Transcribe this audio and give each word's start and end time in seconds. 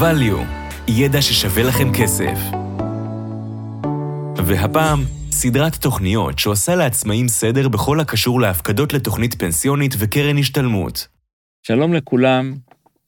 value, 0.00 0.40
ידע 0.88 1.22
ששווה 1.22 1.62
לכם 1.62 1.92
כסף. 1.92 2.38
והפעם, 4.46 5.00
סדרת 5.30 5.74
תוכניות 5.74 6.38
שעושה 6.38 6.74
לעצמאים 6.74 7.28
סדר 7.28 7.68
בכל 7.68 8.00
הקשור 8.00 8.40
להפקדות 8.40 8.92
לתוכנית 8.92 9.34
פנסיונית 9.34 9.94
וקרן 9.98 10.38
השתלמות. 10.38 11.08
שלום 11.62 11.94
לכולם, 11.94 12.54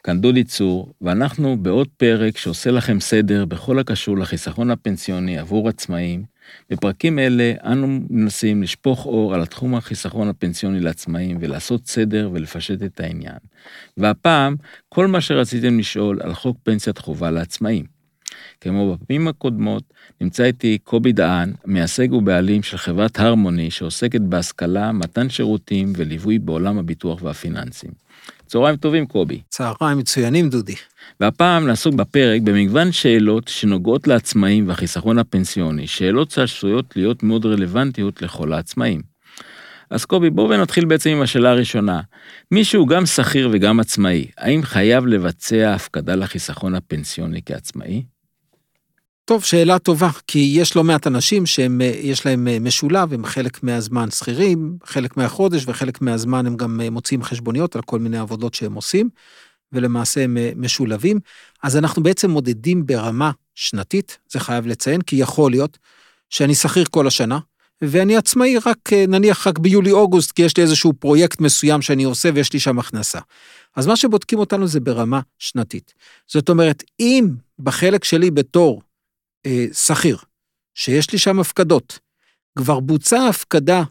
כאן 0.04 0.20
דודי 0.20 0.44
צור, 0.44 0.92
ואנחנו 1.00 1.56
בעוד 1.62 1.88
פרק 1.96 2.36
שעושה 2.36 2.70
לכם 2.70 3.00
סדר 3.00 3.44
בכל 3.44 3.78
הקשור 3.78 4.18
לחיסכון 4.18 4.70
הפנסיוני 4.70 5.38
עבור 5.38 5.68
עצמאים. 5.68 6.24
בפרקים 6.70 7.18
אלה 7.18 7.52
אנו 7.64 8.00
מנסים 8.10 8.62
לשפוך 8.62 9.06
אור 9.06 9.34
על 9.34 9.42
התחום 9.42 9.74
החיסכון 9.74 10.28
הפנסיוני 10.28 10.80
לעצמאים 10.80 11.38
ולעשות 11.40 11.86
סדר 11.86 12.30
ולפשט 12.32 12.82
את 12.82 13.00
העניין. 13.00 13.38
והפעם, 13.96 14.56
כל 14.88 15.06
מה 15.06 15.20
שרציתם 15.20 15.78
לשאול 15.78 16.22
על 16.22 16.34
חוק 16.34 16.56
פנסיית 16.62 16.98
חובה 16.98 17.30
לעצמאים. 17.30 17.98
כמו 18.60 18.94
בפעמים 18.94 19.28
הקודמות, 19.28 19.82
נמצא 20.20 20.44
איתי 20.44 20.78
קובי 20.78 21.12
דהן, 21.12 21.52
מייסג 21.66 22.12
ובעלים 22.12 22.62
של 22.62 22.76
חברת 22.76 23.20
הרמוני 23.20 23.70
שעוסקת 23.70 24.20
בהשכלה, 24.20 24.92
מתן 24.92 25.30
שירותים 25.30 25.92
וליווי 25.96 26.38
בעולם 26.38 26.78
הביטוח 26.78 27.22
והפיננסים. 27.22 27.90
צהריים 28.48 28.76
טובים, 28.76 29.06
קובי. 29.06 29.40
צהריים 29.48 29.98
מצוינים, 29.98 30.50
דודי. 30.50 30.74
והפעם 31.20 31.66
נעסוק 31.66 31.94
בפרק 31.94 32.40
במגוון 32.42 32.92
שאלות 32.92 33.48
שנוגעות 33.48 34.08
לעצמאים 34.08 34.68
והחיסכון 34.68 35.18
הפנסיוני, 35.18 35.86
שאלות 35.86 36.30
שעשויות 36.30 36.96
להיות 36.96 37.22
מאוד 37.22 37.46
רלוונטיות 37.46 38.22
לכל 38.22 38.52
העצמאים. 38.52 39.02
אז 39.90 40.04
קובי, 40.04 40.30
בואו 40.30 40.48
ונתחיל 40.50 40.84
בעצם 40.84 41.10
עם 41.10 41.22
השאלה 41.22 41.50
הראשונה. 41.50 42.00
מי 42.50 42.64
שהוא 42.64 42.88
גם 42.88 43.06
שכיר 43.06 43.48
וגם 43.52 43.80
עצמאי, 43.80 44.26
האם 44.38 44.62
חייב 44.62 45.06
לבצע 45.06 45.74
הפקדה 45.74 46.14
לחיסכון 46.14 46.74
הפנסיוני 46.74 47.40
כעצמאי? 47.46 48.02
טוב, 49.28 49.44
שאלה 49.44 49.78
טובה, 49.78 50.08
כי 50.26 50.52
יש 50.54 50.76
לא 50.76 50.84
מעט 50.84 51.06
אנשים 51.06 51.46
שיש 51.46 52.26
להם 52.26 52.48
אה, 52.48 52.58
משולב, 52.60 53.12
הם 53.12 53.24
חלק 53.24 53.62
מהזמן 53.62 54.10
שכירים, 54.10 54.78
חלק 54.84 55.16
מהחודש 55.16 55.64
וחלק 55.66 56.00
מהזמן 56.00 56.46
הם 56.46 56.56
גם 56.56 56.80
אה, 56.80 56.90
מוציאים 56.90 57.22
חשבוניות 57.22 57.76
על 57.76 57.82
כל 57.82 57.98
מיני 57.98 58.18
עבודות 58.18 58.54
שהם 58.54 58.74
עושים, 58.74 59.08
ולמעשה 59.72 60.24
הם 60.24 60.36
אה, 60.36 60.50
משולבים. 60.56 61.18
אז 61.62 61.76
אנחנו 61.76 62.02
בעצם 62.02 62.30
מודדים 62.30 62.86
ברמה 62.86 63.30
שנתית, 63.54 64.18
זה 64.28 64.40
חייב 64.40 64.66
לציין, 64.66 65.02
כי 65.02 65.16
יכול 65.16 65.50
להיות 65.50 65.78
שאני 66.30 66.54
שכיר 66.54 66.84
כל 66.90 67.06
השנה, 67.06 67.38
ואני 67.82 68.16
עצמאי 68.16 68.56
רק, 68.66 68.92
נניח 69.08 69.46
רק 69.46 69.58
ביולי-אוגוסט, 69.58 70.32
כי 70.32 70.42
יש 70.42 70.56
לי 70.56 70.62
איזשהו 70.62 70.92
פרויקט 70.92 71.40
מסוים 71.40 71.82
שאני 71.82 72.04
עושה 72.04 72.30
ויש 72.34 72.52
לי 72.52 72.60
שם 72.60 72.78
הכנסה. 72.78 73.18
אז 73.76 73.86
מה 73.86 73.96
שבודקים 73.96 74.38
אותנו 74.38 74.66
זה 74.66 74.80
ברמה 74.80 75.20
שנתית. 75.38 75.94
זאת 76.26 76.48
אומרת, 76.48 76.84
אם 77.00 77.28
בחלק 77.58 78.04
שלי 78.04 78.30
בתור 78.30 78.82
אה, 78.82 78.87
שכיר, 79.72 80.18
שיש 80.74 81.12
לי 81.12 81.18
שם 81.18 81.40
הפקדות, 81.40 81.98
כבר 82.58 82.80
בוצעה 82.80 83.28
הפקדה 83.28 83.82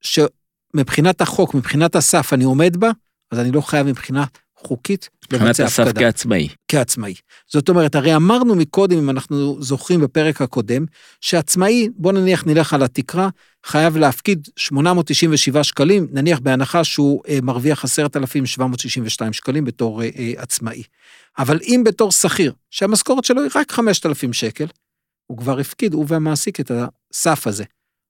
שמבחינת 0.00 1.20
החוק, 1.20 1.54
מבחינת 1.54 1.96
הסף, 1.96 2.32
אני 2.32 2.44
עומד 2.44 2.76
בה, 2.76 2.90
אז 3.30 3.38
אני 3.38 3.50
לא 3.50 3.60
חייב 3.60 3.86
מבחינה 3.86 4.24
חוקית 4.66 5.08
לבצע 5.32 5.38
הפקדה. 5.38 5.48
מבחינת 5.48 5.60
הסף 5.60 5.98
כעצמאי. 5.98 6.48
כעצמאי. 6.68 7.14
זאת 7.46 7.68
אומרת, 7.68 7.94
הרי 7.94 8.16
אמרנו 8.16 8.54
מקודם, 8.54 8.98
אם 8.98 9.10
אנחנו 9.10 9.62
זוכרים 9.62 10.00
בפרק 10.00 10.42
הקודם, 10.42 10.84
שעצמאי, 11.20 11.88
בוא 11.96 12.12
נניח 12.12 12.44
נלך 12.46 12.74
על 12.74 12.82
התקרה, 12.82 13.28
חייב 13.66 13.96
להפקיד 13.96 14.48
897 14.56 15.64
שקלים, 15.64 16.06
נניח 16.12 16.38
בהנחה 16.38 16.84
שהוא 16.84 17.22
אה, 17.28 17.38
מרוויח 17.42 17.84
10,762 17.84 19.32
שקלים 19.32 19.64
בתור 19.64 20.02
אה, 20.02 20.08
אה, 20.18 20.32
עצמאי. 20.36 20.82
אבל 21.38 21.58
אם 21.62 21.82
בתור 21.84 22.12
שכיר, 22.12 22.52
שהמשכורת 22.70 23.24
שלו 23.24 23.42
היא 23.42 23.50
רק 23.54 23.72
5,000 23.72 24.32
שקל, 24.32 24.66
הוא 25.26 25.38
כבר 25.38 25.58
הפקיד, 25.58 25.94
הוא 25.94 26.06
והמעסיק, 26.08 26.60
את 26.60 26.70
הסף 26.70 27.46
הזה. 27.46 27.64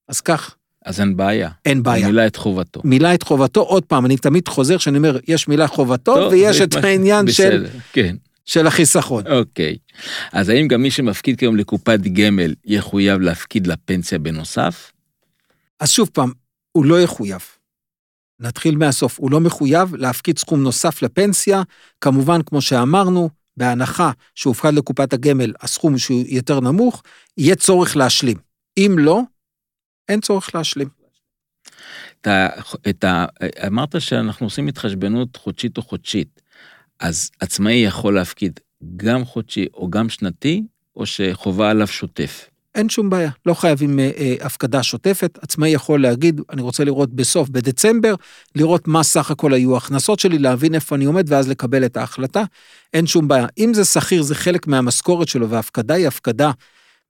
אז 0.08 0.20
כך. 0.20 0.56
אז 0.84 1.00
אין 1.00 1.16
בעיה. 1.16 1.50
אין 1.64 1.82
בעיה. 1.82 2.06
מילא 2.06 2.26
את 2.26 2.36
חובתו. 2.36 2.80
מילא 2.84 3.14
את 3.14 3.22
חובתו, 3.22 3.60
עוד 3.60 3.84
פעם, 3.84 4.06
אני 4.06 4.16
תמיד 4.16 4.48
חוזר 4.48 4.78
שאני 4.78 4.96
אומר, 4.96 5.18
יש 5.28 5.48
מילה 5.48 5.66
חובתו, 5.66 6.14
טוב, 6.14 6.32
ויש 6.32 6.60
את 6.60 6.76
מה... 6.76 6.88
העניין 6.88 7.26
בסדר, 7.26 7.66
של, 7.66 7.78
כן. 7.92 8.16
של 8.44 8.66
החיסכון. 8.66 9.26
אוקיי. 9.26 9.76
אז 10.32 10.48
האם 10.48 10.68
גם 10.68 10.82
מי 10.82 10.90
שמפקיד 10.90 11.38
כיום 11.38 11.56
לקופת 11.56 12.00
גמל 12.00 12.54
יחויב 12.64 13.20
להפקיד 13.20 13.66
לפנסיה 13.66 14.18
בנוסף? 14.18 14.92
אז 15.80 15.90
שוב 15.90 16.10
פעם, 16.12 16.32
הוא 16.72 16.84
לא 16.84 17.00
יחויב. 17.00 17.40
נתחיל 18.40 18.76
מהסוף, 18.76 19.18
הוא 19.18 19.30
לא 19.30 19.40
מחויב 19.40 19.94
להפקיד 19.94 20.38
סכום 20.38 20.62
נוסף 20.62 21.02
לפנסיה, 21.02 21.62
כמובן, 22.00 22.42
כמו 22.42 22.60
שאמרנו, 22.60 23.30
בהנחה 23.56 24.10
שהופקד 24.34 24.74
לקופת 24.74 25.12
הגמל 25.12 25.52
הסכום 25.60 25.98
שהוא 25.98 26.24
יותר 26.28 26.60
נמוך, 26.60 27.02
יהיה 27.38 27.56
צורך 27.56 27.96
להשלים. 27.96 28.36
אם 28.76 28.96
לא, 28.98 29.20
אין 30.08 30.20
צורך 30.20 30.54
להשלים. 30.54 30.88
אתה, 32.20 32.48
אתה, 32.90 33.24
אמרת 33.66 34.00
שאנחנו 34.00 34.46
עושים 34.46 34.68
התחשבנות 34.68 35.36
חודשית 35.36 35.76
או 35.76 35.82
חודשית, 35.82 36.42
אז 37.00 37.30
עצמאי 37.40 37.74
יכול 37.74 38.14
להפקיד 38.14 38.60
גם 38.96 39.24
חודשי 39.24 39.66
או 39.74 39.90
גם 39.90 40.08
שנתי, 40.08 40.62
או 40.96 41.06
שחובה 41.06 41.70
עליו 41.70 41.86
שוטף? 41.86 42.50
אין 42.74 42.88
שום 42.88 43.10
בעיה, 43.10 43.30
לא 43.46 43.54
חייבים 43.54 43.98
אה, 43.98 44.10
אה, 44.16 44.34
הפקדה 44.40 44.82
שוטפת. 44.82 45.38
עצמאי 45.42 45.68
יכול 45.68 46.02
להגיד, 46.02 46.40
אני 46.50 46.62
רוצה 46.62 46.84
לראות 46.84 47.14
בסוף, 47.14 47.48
בדצמבר, 47.48 48.14
לראות 48.54 48.88
מה 48.88 49.02
סך 49.02 49.30
הכל 49.30 49.54
היו 49.54 49.74
ההכנסות 49.74 50.18
שלי, 50.18 50.38
להבין 50.38 50.74
איפה 50.74 50.96
אני 50.96 51.04
עומד, 51.04 51.24
ואז 51.28 51.48
לקבל 51.48 51.84
את 51.84 51.96
ההחלטה. 51.96 52.42
אין 52.94 53.06
שום 53.06 53.28
בעיה. 53.28 53.46
אם 53.58 53.74
זה 53.74 53.84
שכיר, 53.84 54.22
זה 54.22 54.34
חלק 54.34 54.66
מהמשכורת 54.66 55.28
שלו, 55.28 55.50
וההפקדה 55.50 55.94
היא 55.94 56.08
הפקדה 56.08 56.50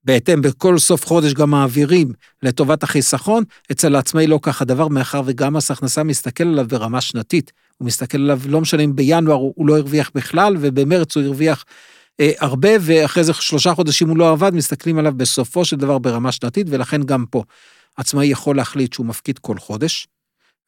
בהתאם, 0.05 0.43
בכל 0.43 0.79
סוף 0.79 1.07
חודש 1.07 1.33
גם 1.33 1.51
מעבירים 1.51 2.13
לטובת 2.43 2.83
החיסכון, 2.83 3.45
אצל 3.73 3.95
העצמאי 3.95 4.27
לא 4.27 4.39
כך 4.43 4.63
הדבר, 4.63 4.89
מאחר 4.89 5.23
וגם 5.25 5.53
מס 5.55 5.71
הכנסה 5.71 6.03
מסתכל 6.03 6.45
עליו 6.45 6.67
ברמה 6.69 7.01
שנתית. 7.01 7.53
הוא 7.79 7.87
מסתכל 7.87 8.19
עליו, 8.19 8.41
לא 8.49 8.61
משנה 8.61 8.83
אם 8.83 8.97
בינואר 8.97 9.37
הוא, 9.37 9.53
הוא 9.57 9.67
לא 9.67 9.77
הרוויח 9.77 10.11
בכלל, 10.15 10.57
ובמרץ 10.61 11.17
הוא 11.17 11.25
הרוויח 11.25 11.65
הרבה, 12.21 12.69
ואחרי 12.81 13.25
זה 13.25 13.33
שלושה 13.33 13.75
חודשים 13.75 14.09
הוא 14.09 14.17
לא 14.17 14.33
עבד, 14.33 14.55
מסתכלים 14.55 14.99
עליו 14.99 15.13
בסופו 15.17 15.65
של 15.65 15.77
דבר 15.77 15.99
ברמה 15.99 16.33
שנתית, 16.33 16.67
ולכן 16.71 17.03
גם 17.03 17.25
פה 17.31 17.43
עצמאי 17.97 18.27
יכול 18.27 18.57
להחליט 18.57 18.93
שהוא 18.93 19.07
מפקיד 19.07 19.39
כל 19.39 19.59
חודש, 19.59 20.07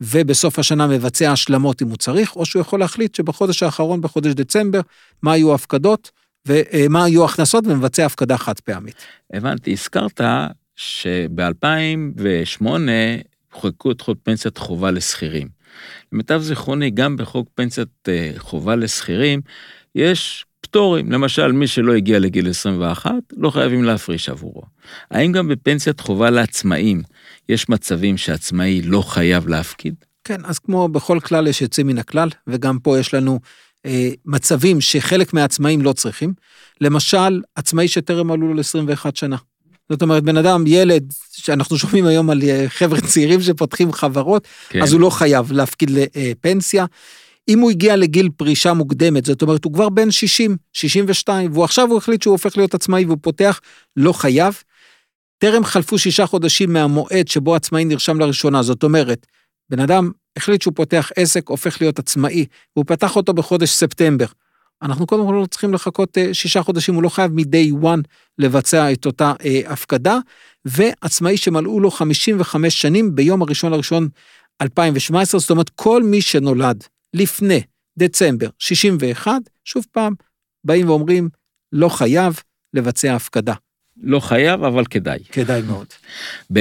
ובסוף 0.01 0.59
השנה 0.59 0.87
מבצע 0.87 1.33
השלמות 1.33 1.83
אם 1.83 1.89
הוא 1.89 1.97
צריך, 1.97 2.37
או 2.37 2.47
שהוא 2.47 2.61
יכול 2.61 2.81
להחליט 2.81 3.15
שבחודש 3.15 3.63
האחרון, 3.63 4.01
בחודש 4.01 4.33
דצמבר, 4.33 4.81
מה 5.23 5.33
היו 5.33 5.53
ההפקדות, 5.53 6.11
ומה 6.47 7.05
היו 7.05 7.23
ההכנסות, 7.23 7.67
ומבצע 7.67 8.07
הפקדה 8.07 8.39
חד 8.39 8.61
פעמית. 8.61 8.97
הבנתי, 9.33 9.73
הזכרת 9.73 10.21
שב-2008 10.77 12.67
חוקקו 13.53 13.91
את 13.91 14.01
חוק 14.01 14.19
פנסיית 14.23 14.59
חובה 14.59 14.91
לשכירים. 14.91 15.49
למיטב 16.13 16.41
זיכרוני, 16.41 16.91
גם 16.91 17.17
בחוק 17.17 17.49
פנסיית 17.55 18.09
אה, 18.09 18.33
חובה 18.37 18.77
לשכירים, 18.77 19.41
יש 19.95 20.45
פטורים, 20.65 21.13
למשל 21.13 21.53
מי 21.53 21.67
שלא 21.67 21.95
הגיע 21.95 22.19
לגיל 22.19 22.51
21, 22.51 23.11
לא 23.37 23.51
חייבים 23.51 23.85
להפריש 23.85 24.29
עבורו. 24.29 24.63
האם 25.11 25.33
גם 25.33 25.49
בפנסיית 25.49 26.01
חובה 26.01 26.31
לעצמאים 26.31 27.03
יש 27.49 27.69
מצבים 27.69 28.17
שעצמאי 28.17 28.83
לא 28.83 29.03
חייב 29.03 29.49
להפקיד? 29.49 29.95
כן, 30.25 30.41
אז 30.45 30.59
כמו 30.59 30.89
בכל 30.89 31.21
כלל 31.21 31.47
יש 31.47 31.63
יוצאים 31.63 31.87
מן 31.87 31.99
הכלל, 31.99 32.29
וגם 32.47 32.79
פה 32.79 32.99
יש 32.99 33.15
לנו 33.15 33.41
אה, 33.87 34.09
מצבים 34.27 34.81
שחלק 34.81 35.35
מהעצמאים 35.35 35.83
לא 35.83 35.93
צריכים. 35.93 36.33
למשל, 36.81 37.43
עצמאי 37.55 37.89
שטרם 37.89 38.31
עלו 38.31 38.49
לו 38.49 38.55
ל-21 38.55 39.11
שנה. 39.15 39.37
זאת 39.91 40.03
אומרת, 40.03 40.23
בן 40.23 40.37
אדם, 40.37 40.65
ילד, 40.67 41.13
שאנחנו 41.33 41.79
שומעים 41.79 42.07
היום 42.07 42.31
על 42.31 42.43
אה, 42.43 42.65
חבר'ה 42.69 43.01
צעירים 43.01 43.41
שפותחים 43.41 43.93
חברות, 43.93 44.49
כן. 44.69 44.83
אז 44.83 44.93
הוא 44.93 45.01
לא 45.01 45.11
חייב 45.11 45.53
להפקיד 45.53 45.91
לפנסיה. 45.91 46.87
אם 47.49 47.59
הוא 47.59 47.71
הגיע 47.71 47.97
לגיל 47.97 48.29
פרישה 48.37 48.73
מוקדמת, 48.73 49.25
זאת 49.25 49.43
אומרת, 49.43 49.65
הוא 49.65 49.73
כבר 49.73 49.89
בן 49.89 50.11
60, 50.11 50.57
62, 50.73 51.53
והוא 51.53 51.65
עכשיו 51.65 51.89
הוא 51.91 51.99
החליט 51.99 52.23
שהוא 52.23 52.33
הופך 52.33 52.57
להיות 52.57 52.75
עצמאי 52.75 53.05
והוא 53.05 53.19
פותח, 53.23 53.61
לא 53.97 54.13
חייב. 54.13 54.63
טרם 55.39 55.65
חלפו 55.65 55.99
שישה 55.99 56.27
חודשים 56.27 56.73
מהמועד 56.73 57.29
שבו 57.29 57.55
עצמאי 57.55 57.85
נרשם 57.85 58.21
לראשונה, 58.21 58.63
זאת 58.63 58.83
אומרת, 58.83 59.27
בן 59.71 59.81
אדם 59.81 60.11
החליט 60.37 60.63
שהוא 60.63 60.75
פותח 60.75 61.11
עסק, 61.17 61.49
הופך 61.49 61.81
להיות 61.81 61.99
עצמאי, 61.99 62.47
והוא 62.77 62.85
פתח 62.89 63.17
אותו 63.17 63.35
בחודש 63.35 63.71
ספטמבר. 63.71 64.27
אנחנו 64.83 65.07
קודם 65.07 65.27
כל 65.27 65.33
לא 65.33 65.47
צריכים 65.47 65.75
לחכות 65.75 66.19
אה, 66.19 66.35
שישה 66.35 66.63
חודשים, 66.63 66.95
הוא 66.95 67.03
לא 67.03 67.09
חייב 67.09 67.33
מ-day 67.33 67.85
one 67.85 68.01
לבצע 68.39 68.93
את 68.93 69.07
אותה 69.07 69.33
אה, 69.45 69.61
הפקדה, 69.67 70.19
ועצמאי 70.65 71.37
שמלאו 71.37 71.81
לו 71.81 71.91
55 71.91 72.81
שנים 72.81 73.15
ביום 73.15 73.43
הראשון 73.43 73.73
לראשון 73.73 74.09
2017, 74.63 75.41
זאת 75.41 75.51
אומרת, 75.51 75.71
כל 75.75 76.03
מי 76.03 76.21
שנולד 76.21 76.85
לפני 77.15 77.61
דצמבר 77.99 78.49
61, 78.59 79.33
שוב 79.65 79.87
פעם, 79.93 80.15
באים 80.65 80.89
ואומרים, 80.89 81.29
לא 81.73 81.89
חייב 81.89 82.41
לבצע 82.75 83.15
הפקדה. 83.15 83.55
לא 84.03 84.21
חייב, 84.21 84.65
אבל 84.65 84.85
כדאי. 84.85 85.19
כדאי 85.33 85.63
מאוד. 85.63 85.87
ב, 86.53 86.59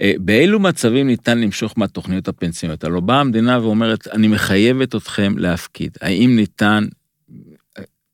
אה, 0.00 0.12
באילו 0.18 0.60
מצבים 0.60 1.06
ניתן 1.06 1.38
למשוך 1.38 1.74
מהתוכניות 1.76 2.28
הפנסיוניות? 2.28 2.84
הלוא 2.84 3.00
באה 3.00 3.20
המדינה 3.20 3.62
ואומרת, 3.62 4.08
אני 4.08 4.28
מחייבת 4.28 4.94
אתכם 4.94 5.38
להפקיד. 5.38 5.98
האם 6.00 6.36
ניתן, 6.36 6.84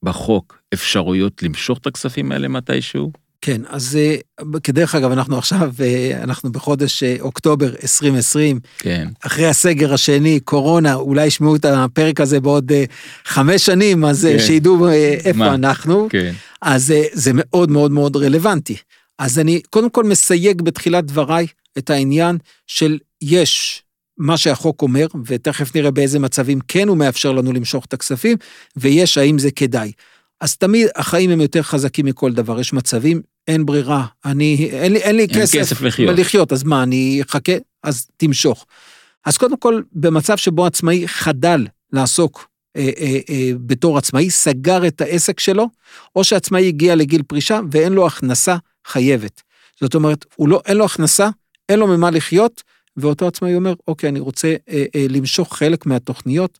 בחוק 0.04 0.58
אפשרויות 0.74 1.42
למשוך 1.42 1.78
את 1.78 1.86
הכספים 1.86 2.32
האלה 2.32 2.48
מתישהו? 2.48 3.12
כן, 3.44 3.60
אז 3.68 3.96
אה, 3.96 4.16
כדרך 4.62 4.94
אגב, 4.94 5.12
אנחנו 5.12 5.38
עכשיו, 5.38 5.72
אה, 5.80 6.22
אנחנו 6.22 6.52
בחודש 6.52 7.02
אה, 7.02 7.16
אוקטובר 7.20 7.68
2020, 7.82 8.60
כן. 8.78 9.08
אחרי 9.20 9.46
הסגר 9.46 9.94
השני, 9.94 10.40
קורונה, 10.40 10.94
אולי 10.94 11.26
ישמעו 11.26 11.56
את 11.56 11.64
הפרק 11.64 12.20
הזה 12.20 12.40
בעוד 12.40 12.72
חמש 13.24 13.66
שנים, 13.66 14.04
אז 14.04 14.28
כן. 14.30 14.38
שידעו 14.38 14.88
איפה 14.88 15.38
מה? 15.38 15.54
אנחנו. 15.54 16.06
כן. 16.10 16.32
אז 16.62 16.94
זה 17.12 17.30
מאוד 17.34 17.70
מאוד 17.70 17.90
מאוד 17.90 18.16
רלוונטי. 18.16 18.76
אז 19.18 19.38
אני 19.38 19.60
קודם 19.70 19.90
כל 19.90 20.04
מסייג 20.04 20.62
בתחילת 20.62 21.04
דבריי 21.04 21.46
את 21.78 21.90
העניין 21.90 22.38
של 22.66 22.98
יש 23.22 23.82
מה 24.18 24.36
שהחוק 24.36 24.82
אומר, 24.82 25.06
ותכף 25.26 25.76
נראה 25.76 25.90
באיזה 25.90 26.18
מצבים 26.18 26.58
כן 26.68 26.88
הוא 26.88 26.96
מאפשר 26.96 27.32
לנו 27.32 27.52
למשוך 27.52 27.84
את 27.84 27.92
הכספים, 27.92 28.36
ויש 28.76 29.18
האם 29.18 29.38
זה 29.38 29.50
כדאי. 29.50 29.92
אז 30.40 30.56
תמיד 30.56 30.88
החיים 30.96 31.30
הם 31.30 31.40
יותר 31.40 31.62
חזקים 31.62 32.06
מכל 32.06 32.32
דבר, 32.32 32.60
יש 32.60 32.72
מצבים, 32.72 33.22
אין 33.48 33.66
ברירה, 33.66 34.06
אני, 34.24 34.68
אין 34.72 34.92
לי, 34.92 34.98
אין 34.98 35.16
לי 35.16 35.22
אין 35.22 35.42
כסף, 35.42 35.58
כסף 35.58 35.82
לחיות. 35.82 36.18
לחיות, 36.18 36.52
אז 36.52 36.62
מה, 36.62 36.82
אני 36.82 37.22
אחכה? 37.28 37.52
אז 37.82 38.06
תמשוך. 38.16 38.66
אז 39.24 39.36
קודם 39.36 39.56
כל, 39.56 39.82
במצב 39.92 40.36
שבו 40.36 40.66
עצמאי 40.66 41.08
חדל 41.08 41.66
לעסוק 41.92 42.48
אה, 42.76 42.90
אה, 43.00 43.18
אה, 43.30 43.50
בתור 43.66 43.98
עצמאי, 43.98 44.30
סגר 44.30 44.86
את 44.86 45.00
העסק 45.00 45.40
שלו, 45.40 45.68
או 46.16 46.24
שעצמאי 46.24 46.68
הגיע 46.68 46.94
לגיל 46.94 47.22
פרישה 47.22 47.60
ואין 47.70 47.92
לו 47.92 48.06
הכנסה 48.06 48.56
חייבת. 48.86 49.42
זאת 49.80 49.94
אומרת, 49.94 50.24
לא, 50.38 50.62
אין 50.66 50.76
לו 50.76 50.84
הכנסה, 50.84 51.28
אין 51.68 51.78
לו 51.78 51.86
ממה 51.86 52.10
לחיות, 52.10 52.62
ואותו 52.96 53.26
עצמאי 53.26 53.54
אומר, 53.54 53.74
אוקיי, 53.88 54.08
אני 54.08 54.20
רוצה 54.20 54.54
אה, 54.68 54.84
אה, 54.94 55.06
למשוך 55.10 55.56
חלק 55.56 55.86
מהתוכניות, 55.86 56.58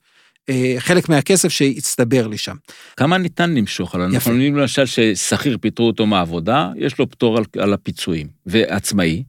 חלק 0.79 1.08
מהכסף 1.08 1.49
שהצטבר 1.49 2.26
לי 2.26 2.38
שם. 2.38 2.56
כמה 2.96 3.19
ניתן 3.19 3.55
למשוך? 3.55 3.94
אנחנו 3.94 4.14
יפה. 4.14 4.31
יודעים 4.31 4.56
למשל 4.56 4.87
ששכיר 4.87 5.58
פיטרו 5.61 5.87
אותו 5.87 6.06
מהעבודה, 6.06 6.70
יש 6.76 6.99
לו 6.99 7.11
פטור 7.11 7.38
על, 7.38 7.44
על 7.58 7.73
הפיצויים. 7.73 8.26
ועצמאי, 8.46 9.23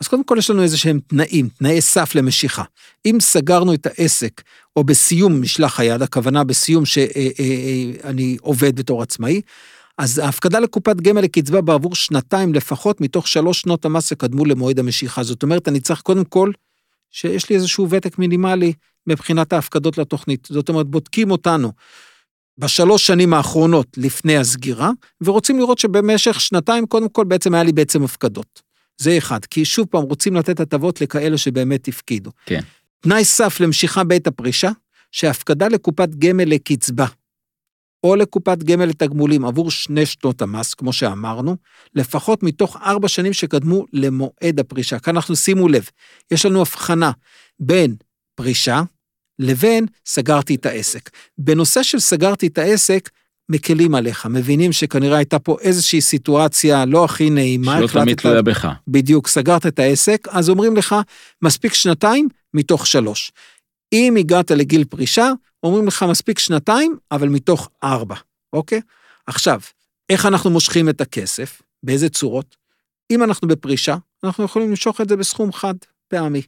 אז 0.00 0.08
קודם 0.08 0.24
כל 0.24 0.36
יש 0.38 0.50
לנו 0.50 0.62
איזה 0.62 0.78
שהם 0.78 1.00
תנאים, 1.06 1.48
תנאי 1.48 1.80
סף 1.80 2.14
למשיכה. 2.14 2.62
אם 3.06 3.18
סגרנו 3.20 3.74
את 3.74 3.86
העסק, 3.86 4.42
או 4.76 4.84
בסיום 4.84 5.42
משלח 5.42 5.80
היד, 5.80 6.02
הכוונה 6.02 6.44
בסיום 6.44 6.86
שאני 6.86 8.36
עובד 8.40 8.76
בתור 8.76 9.02
עצמאי, 9.02 9.40
אז 9.98 10.18
ההפקדה 10.18 10.58
לקופת 10.58 10.96
גמל 10.96 11.20
לקצבה 11.20 11.60
בעבור 11.60 11.94
שנתיים 11.94 12.54
לפחות 12.54 13.00
מתוך 13.00 13.28
שלוש 13.28 13.60
שנות 13.60 13.84
המס 13.84 14.10
שקדמו 14.10 14.44
למועד 14.44 14.78
המשיכה. 14.78 15.22
זאת 15.22 15.42
אומרת, 15.42 15.68
אני 15.68 15.80
צריך 15.80 16.00
קודם 16.00 16.24
כל 16.24 16.50
שיש 17.10 17.50
לי 17.50 17.56
איזשהו 17.56 17.90
ותק 17.90 18.18
מינימלי 18.18 18.72
מבחינת 19.06 19.52
ההפקדות 19.52 19.98
לתוכנית. 19.98 20.48
זאת 20.50 20.68
אומרת, 20.68 20.86
בודקים 20.86 21.30
אותנו 21.30 21.72
בשלוש 22.58 23.06
שנים 23.06 23.34
האחרונות 23.34 23.86
לפני 23.96 24.36
הסגירה, 24.36 24.90
ורוצים 25.20 25.58
לראות 25.58 25.78
שבמשך 25.78 26.40
שנתיים, 26.40 26.86
קודם 26.86 27.08
כל, 27.08 27.24
בעצם 27.24 27.54
היה 27.54 27.62
לי 27.62 27.72
בעצם 27.72 28.04
הפקדות. 28.04 28.62
זה 29.00 29.18
אחד, 29.18 29.44
כי 29.44 29.64
שוב 29.64 29.86
פעם, 29.90 30.02
רוצים 30.02 30.36
לתת 30.36 30.60
הטבות 30.60 31.00
לכאלה 31.00 31.38
שבאמת 31.38 31.88
הפקידו. 31.88 32.30
כן. 32.46 32.60
תנאי 33.00 33.24
סף 33.24 33.60
למשיכה 33.60 34.04
בעת 34.04 34.26
הפרישה, 34.26 34.70
שהפקדה 35.12 35.68
לקופת 35.68 36.08
גמל 36.08 36.44
לקצבה, 36.44 37.06
או 38.04 38.16
לקופת 38.16 38.62
גמל 38.62 38.84
לתגמולים 38.84 39.44
עבור 39.44 39.70
שני 39.70 40.06
שנות 40.06 40.42
המס, 40.42 40.74
כמו 40.74 40.92
שאמרנו, 40.92 41.56
לפחות 41.94 42.42
מתוך 42.42 42.76
ארבע 42.76 43.08
שנים 43.08 43.32
שקדמו 43.32 43.84
למועד 43.92 44.60
הפרישה. 44.60 44.98
כאן 44.98 45.16
אנחנו 45.16 45.36
שימו 45.36 45.68
לב, 45.68 45.88
יש 46.30 46.46
לנו 46.46 46.60
הבחנה 46.60 47.10
בין 47.60 47.94
פרישה 48.34 48.82
לבין 49.38 49.86
סגרתי 50.06 50.54
את 50.54 50.66
העסק. 50.66 51.10
בנושא 51.38 51.82
של 51.82 52.00
סגרתי 52.00 52.46
את 52.46 52.58
העסק, 52.58 53.10
מקלים 53.48 53.94
עליך, 53.94 54.26
מבינים 54.26 54.72
שכנראה 54.72 55.16
הייתה 55.16 55.38
פה 55.38 55.56
איזושהי 55.60 56.00
סיטואציה 56.00 56.84
לא 56.84 57.04
הכי 57.04 57.30
נעימה. 57.30 57.78
שלא 57.78 58.00
תמיד 58.00 58.16
תלויה 58.16 58.42
בך. 58.42 58.68
בדיוק, 58.88 59.28
סגרת 59.28 59.66
את 59.66 59.78
העסק, 59.78 60.28
אז 60.30 60.48
אומרים 60.48 60.76
לך, 60.76 60.96
מספיק 61.42 61.74
שנתיים 61.74 62.28
מתוך 62.54 62.86
שלוש. 62.86 63.32
אם 63.92 64.16
הגעת 64.18 64.50
לגיל 64.50 64.84
פרישה, 64.84 65.30
אומרים 65.62 65.86
לך, 65.86 66.02
מספיק 66.02 66.38
שנתיים, 66.38 66.96
אבל 67.10 67.28
מתוך 67.28 67.68
ארבע, 67.84 68.14
אוקיי? 68.52 68.80
עכשיו, 69.26 69.60
איך 70.10 70.26
אנחנו 70.26 70.50
מושכים 70.50 70.88
את 70.88 71.00
הכסף? 71.00 71.62
באיזה 71.82 72.08
צורות? 72.08 72.56
אם 73.10 73.22
אנחנו 73.22 73.48
בפרישה, 73.48 73.96
אנחנו 74.24 74.44
יכולים 74.44 74.70
למשוך 74.70 75.00
את 75.00 75.08
זה 75.08 75.16
בסכום 75.16 75.52
חד 75.52 75.74
פעמי. 76.08 76.42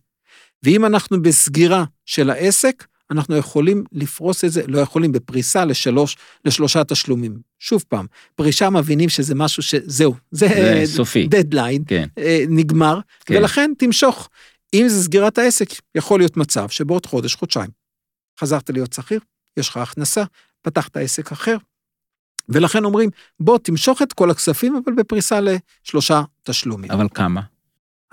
ואם 0.64 0.84
אנחנו 0.84 1.22
בסגירה 1.22 1.84
של 2.06 2.30
העסק, 2.30 2.86
אנחנו 3.10 3.36
יכולים 3.36 3.84
לפרוס 3.92 4.44
את 4.44 4.52
זה, 4.52 4.62
לא 4.66 4.78
יכולים, 4.78 5.12
בפריסה 5.12 5.64
לשלוש, 5.64 6.16
לשלושה 6.44 6.84
תשלומים. 6.84 7.38
שוב 7.58 7.84
פעם, 7.88 8.06
פרישה 8.34 8.70
מבינים 8.70 9.08
שזה 9.08 9.34
משהו 9.34 9.62
שזהו, 9.62 10.14
זה, 10.30 10.48
זה 10.86 10.96
סופי. 10.96 11.26
דדליין, 11.26 11.82
כן. 11.86 12.08
אה, 12.18 12.44
נגמר, 12.48 13.00
כן. 13.26 13.34
ולכן 13.36 13.70
תמשוך. 13.78 14.28
אם 14.74 14.88
זה 14.88 15.02
סגירת 15.02 15.38
העסק, 15.38 15.68
יכול 15.94 16.20
להיות 16.20 16.36
מצב 16.36 16.68
שבעוד 16.68 17.06
חודש, 17.06 17.34
חודשיים, 17.34 17.70
חזרת 18.40 18.70
להיות 18.70 18.92
שכיר, 18.92 19.20
יש 19.56 19.68
לך 19.68 19.76
הכנסה, 19.76 20.24
פתחת 20.62 20.96
עסק 20.96 21.32
אחר, 21.32 21.56
ולכן 22.48 22.84
אומרים, 22.84 23.10
בוא 23.40 23.58
תמשוך 23.58 24.02
את 24.02 24.12
כל 24.12 24.30
הכספים, 24.30 24.76
אבל 24.84 24.92
בפריסה 24.94 25.38
לשלושה 25.40 26.22
תשלומים. 26.42 26.90
אבל 26.90 27.06
כמה? 27.14 27.40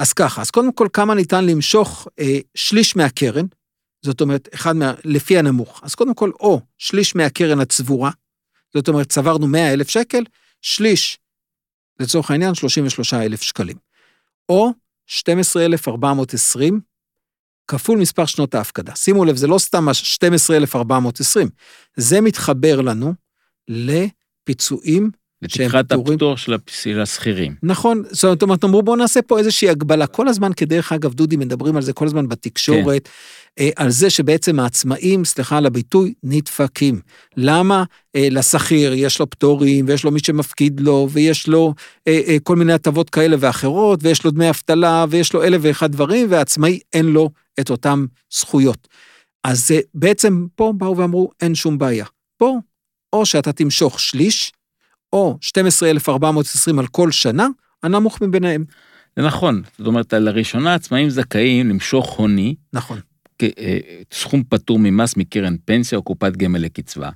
אז 0.01 0.13
ככה, 0.13 0.42
אז 0.42 0.51
קודם 0.51 0.71
כל, 0.74 0.88
כמה 0.94 1.15
ניתן 1.15 1.45
למשוך 1.45 2.07
אה, 2.19 2.39
שליש 2.56 2.95
מהקרן, 2.95 3.45
זאת 4.06 4.21
אומרת, 4.21 4.50
אחד 4.53 4.75
מה... 4.75 4.94
לפי 5.06 5.38
הנמוך. 5.38 5.81
אז 5.83 5.95
קודם 5.95 6.13
כל, 6.13 6.31
או 6.39 6.62
שליש 6.77 7.15
מהקרן 7.15 7.59
הצבורה, 7.59 8.12
זאת 8.74 8.88
אומרת, 8.88 9.09
צברנו 9.09 9.48
100 9.48 9.74
אלף 9.74 9.89
שקל, 9.89 10.24
שליש, 10.62 11.19
לצורך 12.00 12.31
העניין, 12.31 12.56
33 12.56 13.13
אלף 13.13 13.42
שקלים. 13.42 13.77
או 14.50 14.71
12,420 15.07 16.81
כפול 17.68 18.00
מספר 18.00 18.25
שנות 18.25 18.56
ההפקדה. 18.56 18.95
שימו 18.95 19.25
לב, 19.25 19.36
זה 19.36 19.48
לא 19.48 19.57
סתם 19.59 19.94
12,420, 19.94 21.50
זה 21.98 22.21
מתחבר 22.21 22.81
לנו 22.81 23.13
לפיצויים 23.68 25.12
לתקרת. 25.42 25.92
הפטור 25.92 26.38
של 26.68 27.00
השכירים. 27.02 27.56
נכון, 27.64 28.04
זאת 28.12 28.44
אומרת, 28.44 28.64
אמרו 28.64 28.84
בואו 28.84 28.96
נעשה 28.96 29.22
פה 29.22 29.40
איזושהי 29.40 29.70
הגבלה. 29.70 30.08
כל 30.08 30.28
הזמן, 30.28 30.54
כדרך 30.54 30.92
אגב, 30.92 31.14
דודי, 31.14 31.36
מדברים 31.36 31.76
על 31.76 31.82
זה 31.82 31.94
כל 31.94 32.06
הזמן 32.06 32.28
בתקשורת, 32.28 33.10
אה, 33.60 33.70
על 33.76 33.90
זה 33.90 34.10
שבעצם 34.10 34.60
העצמאים, 34.60 35.26
סליחה 35.26 35.58
על 35.58 35.66
הביטוי, 35.66 36.14
נדפקים. 36.24 37.00
למה 37.38 37.84
אה, 38.15 38.27
לשכיר 38.32 38.94
יש 38.94 39.20
לו 39.20 39.30
פטורים, 39.30 39.86
ויש 39.88 40.04
לו 40.04 40.12
מי 40.12 40.20
שמפקיד 40.20 40.80
לו, 40.80 41.08
ויש 41.12 41.48
לו 41.48 41.74
אה, 42.08 42.38
כל 42.44 42.56
מיני 42.56 42.74
הטבות 42.74 43.10
כאלה 43.10 43.36
ואחרות, 43.39 44.00
ויש 44.04 44.25
לו 44.25 44.32
דמי 44.32 44.50
אבטלה, 44.50 45.06
ויש 45.10 45.34
לו 45.34 45.44
אלף 45.44 45.62
ואחד 45.63 45.92
דברים, 45.92 46.27
והעצמאי 46.30 46.80
אין 46.94 47.06
לו 47.06 47.30
את 47.60 47.70
אותן 47.70 48.06
זכויות. 48.34 48.88
אז 49.44 49.72
בעצם 49.94 50.46
פה 50.56 50.74
באו 50.77 50.98
ואמרו, 50.98 51.30
אין 51.42 51.56
שום 51.56 51.77
בעיה. 51.77 52.06
בוא, 52.39 52.60
או 53.13 53.25
שאתה 53.25 53.51
תמשוך 53.51 54.00
שליש, 54.00 54.51
או 55.13 55.38
12,420 55.41 56.80
על 56.80 56.88
כל 56.88 57.12
שנה, 57.12 57.48
הנמוך 57.84 58.22
מביניהם. 58.22 58.65
זה 59.15 59.25
נכון, 59.25 59.62
זאת 59.77 59.88
אומרת, 59.88 60.13
לראשונה 60.13 60.74
עצמאים 60.74 61.10
זכאים 61.10 61.70
למשוך 61.70 62.20
הוני, 62.20 62.56
נכון. 62.74 63.00
אה, 63.44 63.77
סכום 64.13 64.44
פטור 64.50 64.80
ממס 64.80 65.18
מקרן 65.18 65.56
פנסיה 65.65 65.98
או 65.98 66.03
קופת 66.03 66.38
גמל 66.38 66.60
לקצבה. 66.60 67.10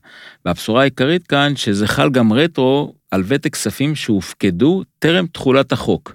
והבשורה 0.46 0.82
העיקרית 0.82 1.28
כאן, 1.28 1.56
שזה 1.56 1.88
חל 1.88 2.10
גם 2.10 2.34
רטרו 2.34 2.94
על 3.12 3.24
ותק 3.28 3.54
כספים 3.54 3.96
שהופקדו 3.96 4.84
טרם 5.00 5.28
תחולת 5.28 5.72
החוק. 5.72 6.14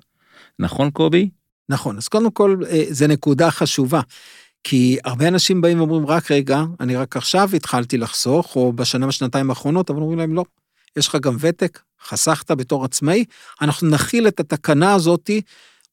נכון, 0.58 0.90
קובי? 0.90 1.30
נכון, 1.68 1.96
אז 1.96 2.08
קודם 2.08 2.30
כל, 2.30 2.56
אה, 2.70 2.84
זו 2.90 3.06
נקודה 3.06 3.50
חשובה, 3.50 4.00
כי 4.64 4.99
הרבה 5.04 5.28
אנשים 5.28 5.60
באים 5.60 5.78
ואומרים, 5.80 6.06
רק 6.06 6.30
רגע, 6.30 6.62
אני 6.80 6.96
רק 6.96 7.16
עכשיו 7.16 7.50
התחלתי 7.56 7.99
לחסוך, 7.99 8.56
או 8.56 8.72
בשנה 8.72 9.08
ושנתיים 9.08 9.50
האחרונות, 9.50 9.90
אבל 9.90 10.00
אומרים 10.00 10.18
להם, 10.18 10.34
לא, 10.34 10.44
יש 10.97 11.09
לך 11.09 11.16
גם 11.23 11.37
ותק, 11.40 11.80
חסכת 12.06 12.50
בתור 12.50 12.85
עצמאי, 12.85 13.25
אנחנו 13.61 13.88
נכיל 13.88 14.28
את 14.28 14.40
התקנה 14.40 14.94
הזאתי, 14.94 15.40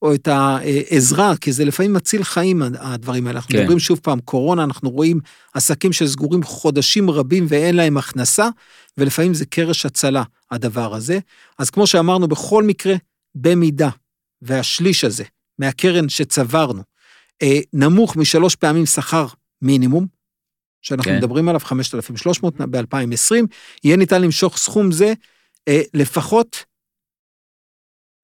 או 0.02 0.14
את 0.14 0.28
העזרה, 0.28 1.38
כי 1.42 1.52
זה 1.52 1.66
לפעמים 1.66 1.94
מציל 1.94 2.24
חיים, 2.24 2.62
הדברים 2.80 3.28
האלה. 3.28 3.38
אנחנו 3.38 3.52
כן. 3.52 3.60
מדברים 3.60 3.80
שוב 3.80 4.00
פעם, 4.04 4.20
קורונה, 4.20 4.64
אנחנו 4.64 4.90
רואים 4.90 5.20
עסקים 5.54 5.94
שסגורים 5.94 6.44
חודשים 6.44 7.10
רבים 7.10 7.46
ואין 7.50 7.76
להם 7.76 7.98
הכנסה, 7.98 8.50
ולפעמים 8.98 9.34
זה 9.34 9.46
קרש 9.46 9.86
הצלה, 9.86 10.24
הדבר 10.52 10.96
הזה. 10.96 11.20
אז 11.60 11.70
כמו 11.70 11.88
שאמרנו, 11.88 12.28
בכל 12.28 12.64
מקרה, 12.64 12.96
במידה 13.36 13.90
והשליש 14.42 15.04
הזה 15.04 15.24
מהקרן 15.60 16.10
שצברנו, 16.10 16.82
אה, 17.42 17.60
נמוך 17.74 18.16
משלוש 18.16 18.56
פעמים 18.56 18.86
שכר 18.86 19.28
מינימום, 19.62 20.08
שאנחנו 20.82 21.12
כן. 21.12 21.18
מדברים 21.18 21.50
עליו, 21.50 21.60
5,300 21.60 22.54
ב-2020, 22.62 23.46
יהיה 23.84 23.98
ניתן 23.98 24.22
למשוך 24.22 24.58
סכום 24.58 24.92
זה 24.92 25.14
אה, 25.68 25.82
לפחות 25.94 26.66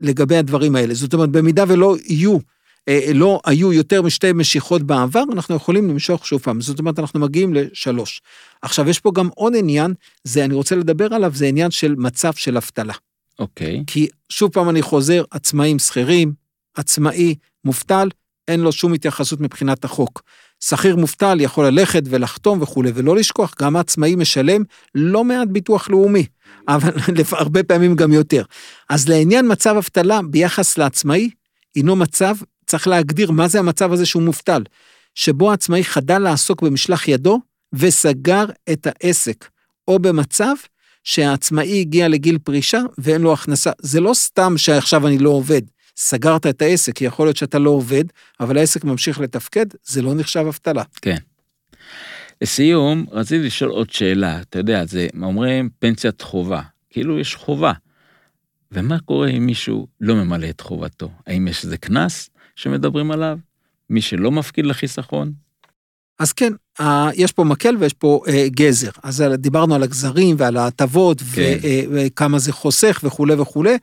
לגבי 0.01 0.37
הדברים 0.37 0.75
האלה. 0.75 0.93
זאת 0.93 1.13
אומרת, 1.13 1.29
במידה 1.29 1.63
ולא 1.67 1.95
יהיו 2.05 2.37
אה, 2.87 3.13
לא 3.13 3.39
היו 3.45 3.73
יותר 3.73 4.01
משתי 4.01 4.33
משיכות 4.33 4.83
בעבר, 4.83 5.23
אנחנו 5.33 5.55
יכולים 5.55 5.89
למשוך 5.89 6.27
שוב 6.27 6.41
פעם. 6.41 6.61
זאת 6.61 6.79
אומרת, 6.79 6.99
אנחנו 6.99 7.19
מגיעים 7.19 7.53
לשלוש. 7.53 8.21
עכשיו, 8.61 8.89
יש 8.89 8.99
פה 8.99 9.11
גם 9.15 9.29
עוד 9.35 9.53
עניין, 9.55 9.93
זה, 10.23 10.45
אני 10.45 10.53
רוצה 10.53 10.75
לדבר 10.75 11.13
עליו, 11.13 11.31
זה 11.35 11.45
עניין 11.45 11.71
של 11.71 11.95
מצב 11.97 12.33
של 12.33 12.57
אבטלה. 12.57 12.93
אוקיי. 13.39 13.83
כי 13.87 14.07
שוב 14.29 14.51
פעם 14.51 14.69
אני 14.69 14.81
חוזר, 14.81 15.23
עצמאים 15.31 15.79
שכירים, 15.79 16.33
עצמאי, 16.73 17.35
מובטל, 17.65 18.09
אין 18.47 18.59
לו 18.59 18.71
שום 18.71 18.93
התייחסות 18.93 19.39
מבחינת 19.39 19.85
החוק. 19.85 20.21
שכיר 20.69 20.95
מובטל 20.95 21.37
יכול 21.41 21.67
ללכת 21.67 22.03
ולחתום 22.09 22.61
וכולי, 22.61 22.91
ולא 22.95 23.15
לשכוח, 23.15 23.53
גם 23.61 23.75
העצמאי 23.75 24.15
משלם 24.15 24.63
לא 24.95 25.23
מעט 25.23 25.47
ביטוח 25.47 25.89
לאומי, 25.89 26.25
אבל 26.67 26.91
הרבה 27.31 27.63
פעמים 27.63 27.95
גם 27.95 28.13
יותר. 28.13 28.43
אז 28.89 29.09
לעניין 29.09 29.51
מצב 29.51 29.75
אבטלה 29.77 30.19
ביחס 30.29 30.77
לעצמאי, 30.77 31.29
הינו 31.75 31.95
מצב, 31.95 32.35
צריך 32.65 32.87
להגדיר 32.87 33.31
מה 33.31 33.47
זה 33.47 33.59
המצב 33.59 33.91
הזה 33.91 34.05
שהוא 34.05 34.23
מובטל, 34.23 34.63
שבו 35.15 35.51
העצמאי 35.51 35.83
חדל 35.83 36.19
לעסוק 36.19 36.61
במשלח 36.61 37.07
ידו 37.07 37.39
וסגר 37.73 38.45
את 38.71 38.87
העסק, 38.89 39.49
או 39.87 39.99
במצב 39.99 40.53
שהעצמאי 41.03 41.81
הגיע 41.81 42.07
לגיל 42.07 42.37
פרישה 42.37 42.81
ואין 42.97 43.21
לו 43.21 43.33
הכנסה. 43.33 43.71
זה 43.81 43.99
לא 43.99 44.13
סתם 44.13 44.53
שעכשיו 44.57 45.07
אני 45.07 45.17
לא 45.17 45.29
עובד, 45.29 45.61
סגרת 45.97 46.45
את 46.45 46.61
העסק, 46.61 46.95
כי 46.95 47.05
יכול 47.05 47.27
להיות 47.27 47.37
שאתה 47.37 47.59
לא 47.59 47.69
עובד, 47.69 48.03
אבל 48.39 48.57
העסק 48.57 48.83
ממשיך 48.83 49.19
לתפקד, 49.19 49.65
זה 49.83 50.01
לא 50.01 50.15
נחשב 50.15 50.45
אבטלה. 50.47 50.83
כן. 51.01 51.17
לסיום, 52.41 53.05
רציתי 53.11 53.45
לשאול 53.45 53.71
עוד 53.71 53.89
שאלה. 53.89 54.41
אתה 54.41 54.59
יודע, 54.59 54.85
זה 54.85 55.07
אומרים 55.21 55.69
פנסיית 55.79 56.21
חובה. 56.21 56.61
כאילו 56.89 57.19
יש 57.19 57.35
חובה. 57.35 57.73
ומה 58.71 58.99
קורה 58.99 59.29
אם 59.29 59.45
מישהו 59.45 59.87
לא 60.01 60.15
ממלא 60.15 60.49
את 60.49 60.61
חובתו? 60.61 61.11
האם 61.27 61.47
יש 61.47 61.63
איזה 61.63 61.77
קנס 61.77 62.29
שמדברים 62.55 63.11
עליו? 63.11 63.37
מי 63.89 64.01
שלא 64.01 64.31
מפקיד 64.31 64.65
לחיסכון? 64.65 65.31
אז 66.19 66.33
כן, 66.33 66.53
יש 67.13 67.31
פה 67.31 67.43
מקל 67.43 67.77
ויש 67.79 67.93
פה 67.93 68.21
אה, 68.27 68.47
גזר. 68.49 68.89
אז 69.03 69.23
דיברנו 69.37 69.75
על 69.75 69.83
הגזרים 69.83 70.35
ועל 70.39 70.57
ההטבות, 70.57 71.21
כן. 71.35 71.57
אה, 71.63 71.81
וכמה 71.91 72.39
זה 72.39 72.51
חוסך 72.51 72.99
וכולי 73.03 73.33
וכולי. 73.33 73.77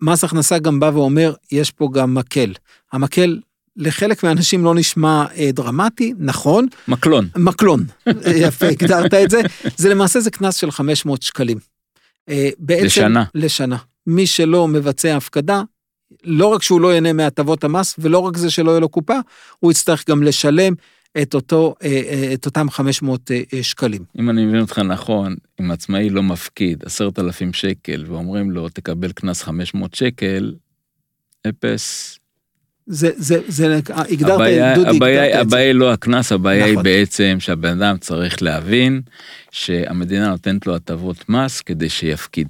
מס 0.00 0.24
הכנסה 0.24 0.58
גם 0.58 0.80
בא 0.80 0.90
ואומר, 0.94 1.34
יש 1.52 1.70
פה 1.70 1.88
גם 1.92 2.14
מקל. 2.14 2.52
המקל 2.92 3.38
לחלק 3.76 4.24
מהאנשים 4.24 4.64
לא 4.64 4.74
נשמע 4.74 5.24
אה, 5.36 5.50
דרמטי, 5.52 6.14
נכון, 6.18 6.66
מקלון. 6.88 7.28
מקלון, 7.36 7.84
יפה, 8.46 8.66
הגדרת 8.66 9.14
את 9.14 9.30
זה, 9.30 9.40
זה 9.76 9.88
למעשה 9.88 10.20
זה 10.20 10.30
קנס 10.30 10.56
של 10.56 10.70
500 10.70 11.22
שקלים. 11.22 11.58
אה, 12.28 12.50
בעצם, 12.58 12.84
לשנה. 12.84 13.24
לשנה. 13.34 13.76
מי 14.06 14.26
שלא 14.26 14.68
מבצע 14.68 15.16
הפקדה, 15.16 15.62
לא 16.24 16.46
רק 16.46 16.62
שהוא 16.62 16.80
לא 16.80 16.92
ייהנה 16.92 17.12
מהטבות 17.12 17.64
המס, 17.64 17.94
ולא 17.98 18.18
רק 18.18 18.36
זה 18.36 18.50
שלא 18.50 18.70
יהיה 18.70 18.80
לו 18.80 18.88
קופה, 18.88 19.18
הוא 19.58 19.70
יצטרך 19.70 20.08
גם 20.10 20.22
לשלם 20.22 20.74
את, 21.22 21.34
אותו, 21.34 21.74
אה, 21.82 21.88
אה, 21.88 22.34
את 22.34 22.46
אותם 22.46 22.70
500 22.70 23.30
אה, 23.30 23.62
שקלים. 23.62 24.04
אם 24.18 24.30
אני 24.30 24.44
מבין 24.44 24.60
אותך 24.60 24.78
נכון, 24.78 25.36
אם 25.60 25.70
עצמאי 25.70 26.10
לא 26.10 26.22
מפקיד 26.22 26.84
עשרת 26.84 27.18
אלפים 27.18 27.52
שקל 27.52 28.04
ואומרים 28.08 28.50
לו 28.50 28.68
תקבל 28.68 29.12
קנס 29.12 29.42
500 29.42 29.94
שקל, 29.94 30.54
אפס. 31.48 32.18
זה, 32.86 33.10
זה, 33.16 33.40
זה, 33.48 33.76
הגדרת, 33.88 34.30
הבעיה, 34.30 34.74
דודי, 34.74 34.96
הבעיה, 34.96 35.24
הגדרת. 35.24 35.46
הבעיה 35.46 35.66
היא 35.66 35.74
לא 35.74 35.92
הקנס, 35.92 36.32
הבעיה 36.32 36.64
נכון. 36.64 36.76
היא 36.76 36.84
בעצם 36.84 37.36
שהבן 37.40 37.82
אדם 37.82 37.96
צריך 37.98 38.42
להבין 38.42 39.02
שהמדינה 39.50 40.28
נותנת 40.28 40.66
לו 40.66 40.74
הטבות 40.74 41.28
מס 41.28 41.60
כדי 41.60 41.88
שיפקיד, 41.88 42.48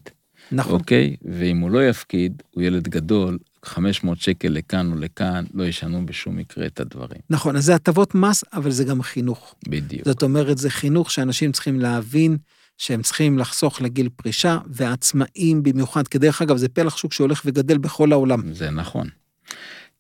נכון. 0.53 0.73
אוקיי? 0.73 1.17
ואם 1.25 1.59
הוא 1.59 1.71
לא 1.71 1.89
יפקיד, 1.89 2.43
הוא 2.51 2.63
ילד 2.63 2.89
גדול, 2.89 3.39
500 3.65 4.21
שקל 4.21 4.49
לכאן 4.49 4.93
או 4.93 4.97
לכאן, 4.97 5.45
לא 5.55 5.65
ישנו 5.65 6.07
בשום 6.07 6.37
מקרה 6.37 6.67
את 6.67 6.81
הדברים. 6.81 7.21
נכון, 7.31 7.57
אז 7.57 7.65
זה 7.65 7.75
הטבות 7.75 8.15
מס, 8.15 8.45
אבל 8.53 8.71
זה 8.71 8.85
גם 8.85 9.03
חינוך. 9.03 9.55
בדיוק. 9.69 10.05
זאת 10.05 10.23
אומרת, 10.23 10.59
זה 10.59 10.71
חינוך 10.71 11.11
שאנשים 11.11 11.53
צריכים 11.53 11.81
להבין 11.81 12.37
שהם 12.79 13.03
צריכים 13.03 13.39
לחסוך 13.39 13.83
לגיל 13.83 14.09
פרישה, 14.17 14.59
ועצמאים 14.67 15.63
במיוחד, 15.63 16.09
כי 16.09 16.19
דרך 16.19 16.43
אגב, 16.43 16.57
זה 16.57 16.69
פלח 16.69 16.97
שוק 16.97 17.13
שהולך 17.13 17.43
וגדל 17.45 17.79
בכל 17.79 18.13
העולם. 18.13 18.53
זה 18.53 18.71
נכון. 18.71 19.09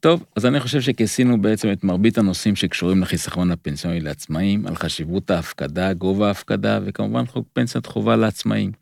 טוב, 0.01 0.25
אז 0.37 0.47
אני 0.47 0.61
חושב 0.61 0.81
שכיסינו 0.81 1.43
בעצם 1.43 1.73
את 1.73 1.85
מרבית 1.85 2.19
הנושאים 2.19 2.57
שקשורים 2.57 3.03
לחיסכון 3.03 3.51
הפנסיוני 3.51 4.01
לעצמאים, 4.01 4.67
על 4.67 4.77
חשיבות 4.77 5.31
ההפקדה, 5.31 5.93
גובה 5.93 6.29
ההפקדה, 6.29 6.79
וכמובן 6.85 7.27
חוק 7.27 7.47
פנסיית 7.53 7.87
חובה 7.87 8.17
לעצמאים. 8.17 8.73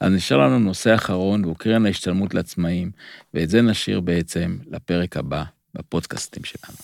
אז 0.00 0.12
נשאר 0.12 0.38
לנו 0.38 0.58
נושא 0.58 0.94
אחרון, 0.94 1.44
והוא 1.44 1.56
קרן 1.56 1.86
ההשתלמות 1.86 2.34
לעצמאים, 2.34 2.90
ואת 3.34 3.50
זה 3.50 3.62
נשאיר 3.62 4.00
בעצם 4.00 4.58
לפרק 4.70 5.16
הבא 5.16 5.42
בפודקאסטים 5.74 6.42
שלנו. 6.44 6.76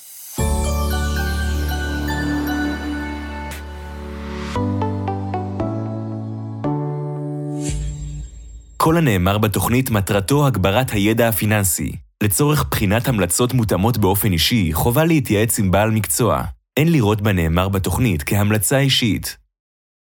כל 8.76 8.96
הנאמר 8.96 9.38
בתוכנית 9.38 9.90
מטרתו 9.90 10.46
הגברת 10.46 10.90
הידע 10.90 11.28
הפיננסי. 11.28 12.07
לצורך 12.22 12.64
בחינת 12.70 13.08
המלצות 13.08 13.54
מותאמות 13.54 13.98
באופן 13.98 14.32
אישי, 14.32 14.72
חובה 14.72 15.04
להתייעץ 15.04 15.58
עם 15.58 15.70
בעל 15.70 15.90
מקצוע. 15.90 16.42
אין 16.76 16.92
לראות 16.92 17.20
בנאמר 17.20 17.68
בתוכנית 17.68 18.22
כהמלצה 18.22 18.78
אישית. 18.78 19.36